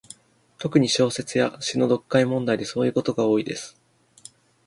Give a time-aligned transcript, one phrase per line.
[0.57, 3.79] 特に、小説や詩の読解問題でそういうことが多いです。